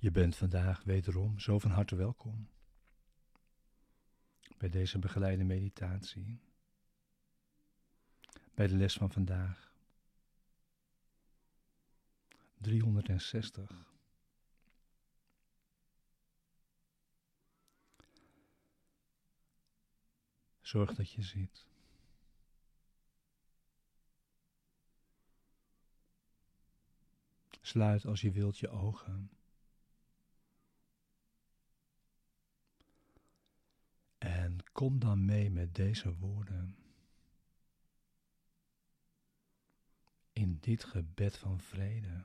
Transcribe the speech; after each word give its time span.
Je 0.00 0.10
bent 0.10 0.36
vandaag 0.36 0.82
wederom 0.82 1.38
zo 1.38 1.58
van 1.58 1.70
harte 1.70 1.96
welkom 1.96 2.48
bij 4.58 4.68
deze 4.68 4.98
begeleide 4.98 5.44
meditatie, 5.44 6.40
bij 8.54 8.66
de 8.66 8.76
les 8.76 8.94
van 8.94 9.10
vandaag 9.10 9.74
360. 12.54 13.92
Zorg 20.60 20.94
dat 20.94 21.10
je 21.10 21.22
ziet. 21.22 21.66
Sluit 27.60 28.04
als 28.04 28.20
je 28.20 28.30
wilt 28.30 28.58
je 28.58 28.68
ogen. 28.68 29.30
En 34.20 34.58
kom 34.80 34.98
dan 34.98 35.24
mee 35.24 35.50
met 35.50 35.74
deze 35.74 36.16
woorden. 36.16 36.76
In 40.32 40.58
dit 40.60 40.84
gebed 40.84 41.36
van 41.36 41.60
vrede. 41.60 42.24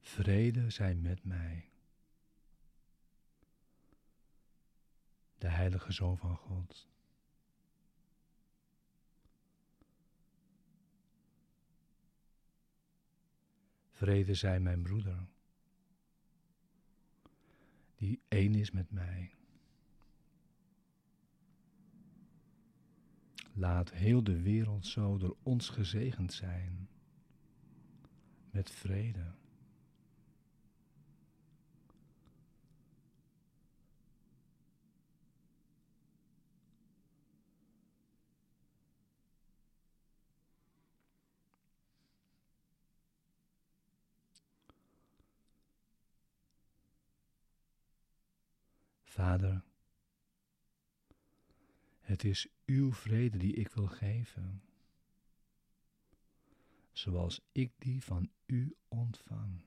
Vrede 0.00 0.70
zij 0.70 0.94
met 0.94 1.24
mij. 1.24 1.70
De 5.38 5.48
Heilige 5.48 5.92
Zoon 5.92 6.18
van 6.18 6.36
God. 6.36 6.95
Vrede 13.96 14.34
zij 14.34 14.60
mijn 14.60 14.82
broeder, 14.82 15.26
die 17.94 18.20
één 18.28 18.54
is 18.54 18.70
met 18.70 18.90
mij. 18.90 19.34
Laat 23.52 23.92
heel 23.92 24.24
de 24.24 24.42
wereld 24.42 24.86
zo 24.86 25.18
door 25.18 25.36
ons 25.42 25.68
gezegend 25.68 26.32
zijn 26.32 26.88
met 28.50 28.70
vrede. 28.70 29.34
Vader, 49.16 49.64
het 52.00 52.24
is 52.24 52.48
uw 52.66 52.92
vrede 52.92 53.38
die 53.38 53.54
ik 53.54 53.68
wil 53.68 53.86
geven, 53.86 54.62
zoals 56.92 57.40
ik 57.52 57.72
die 57.78 58.02
van 58.02 58.30
u 58.46 58.76
ontvang. 58.88 59.64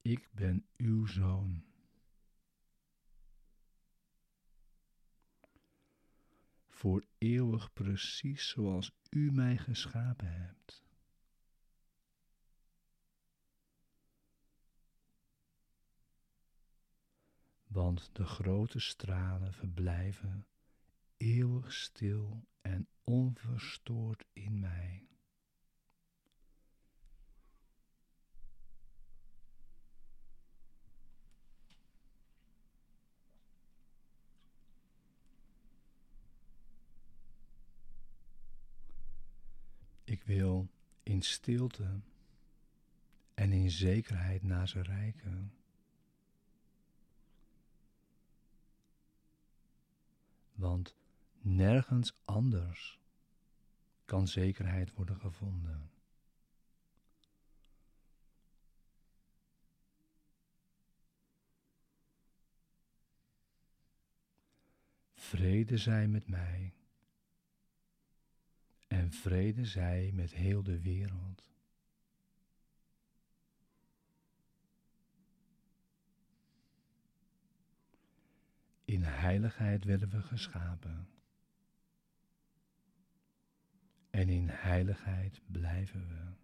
Ik 0.00 0.28
ben 0.32 0.66
uw 0.76 1.06
zoon. 1.06 1.69
Voor 6.80 7.04
eeuwig 7.18 7.72
precies 7.72 8.48
zoals 8.48 8.92
u 9.10 9.32
mij 9.32 9.56
geschapen 9.56 10.32
hebt. 10.32 10.84
Want 17.66 18.10
de 18.12 18.24
grote 18.24 18.78
stralen 18.78 19.52
verblijven 19.52 20.46
eeuwig 21.16 21.72
stil 21.72 22.48
en 22.60 22.88
onverstoord 23.04 24.24
in 24.32 24.58
mij. 24.58 25.09
Ik 40.10 40.22
wil 40.22 40.68
in 41.02 41.22
stilte 41.22 42.00
en 43.34 43.52
in 43.52 43.70
zekerheid 43.70 44.42
naar 44.42 44.68
ze 44.68 44.82
reiken. 44.82 45.52
Want 50.52 50.96
nergens 51.40 52.20
anders 52.24 53.00
kan 54.04 54.28
zekerheid 54.28 54.92
worden 54.92 55.16
gevonden. 55.16 55.90
Vrede 65.12 65.78
zij 65.78 66.08
met 66.08 66.28
mij 66.28 66.74
vrede 69.10 69.64
zij 69.64 70.10
met 70.14 70.34
heel 70.34 70.62
de 70.62 70.80
wereld. 70.80 71.44
In 78.84 79.02
heiligheid 79.02 79.84
werden 79.84 80.08
we 80.08 80.22
geschapen. 80.22 81.08
En 84.10 84.28
in 84.28 84.48
heiligheid 84.48 85.40
blijven 85.46 86.08
we. 86.08 86.38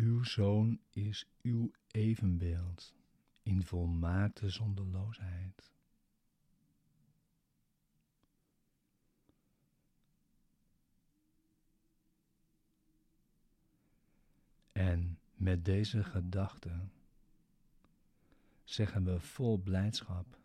Uw 0.00 0.22
zoon 0.22 0.80
is 0.90 1.28
uw 1.42 1.70
evenbeeld 1.90 2.94
in 3.46 3.62
volmaakte 3.62 4.50
zonderloosheid. 4.50 5.72
En 14.72 15.18
met 15.34 15.64
deze 15.64 16.04
gedachte 16.04 16.88
zeggen 18.64 19.04
we 19.04 19.20
vol 19.20 19.58
blijdschap. 19.58 20.38